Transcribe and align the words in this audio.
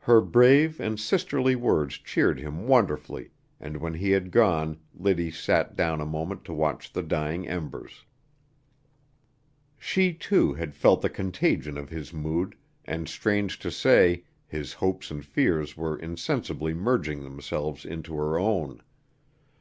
Her 0.00 0.20
brave 0.20 0.80
and 0.80 0.98
sisterly 0.98 1.54
words 1.54 1.94
cheered 1.96 2.40
him 2.40 2.66
wonderfully, 2.66 3.30
and 3.60 3.76
when 3.76 3.94
he 3.94 4.10
had 4.10 4.32
gone 4.32 4.80
Liddy 4.92 5.30
sat 5.30 5.76
down 5.76 6.00
a 6.00 6.04
moment 6.04 6.44
to 6.46 6.52
watch 6.52 6.92
the 6.92 7.00
dying 7.04 7.46
embers. 7.46 8.04
She, 9.78 10.14
too, 10.14 10.54
had 10.54 10.74
felt 10.74 11.00
the 11.00 11.08
contagion 11.08 11.78
of 11.78 11.90
his 11.90 12.12
mood, 12.12 12.56
and 12.86 13.08
strange 13.08 13.56
to 13.60 13.70
say, 13.70 14.24
his 14.48 14.72
hopes 14.72 15.12
and 15.12 15.24
fears 15.24 15.76
were 15.76 15.96
insensibly 15.96 16.74
merging 16.74 17.22
themselves 17.22 17.84
into 17.84 18.16
her 18.16 18.36
own. 18.40 18.82